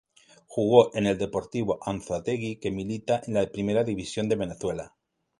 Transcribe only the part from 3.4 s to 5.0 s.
Primera División de Venezuela.